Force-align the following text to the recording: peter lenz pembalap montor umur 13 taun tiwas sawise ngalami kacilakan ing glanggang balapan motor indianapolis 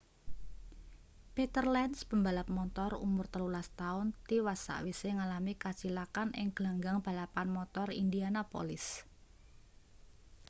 peter 1.35 1.65
lenz 1.73 1.97
pembalap 2.09 2.47
montor 2.57 2.91
umur 3.07 3.25
13 3.35 3.69
taun 3.81 4.07
tiwas 4.27 4.59
sawise 4.67 5.09
ngalami 5.17 5.53
kacilakan 5.63 6.29
ing 6.39 6.47
glanggang 6.57 6.97
balapan 7.05 7.47
motor 7.57 7.87
indianapolis 8.03 8.85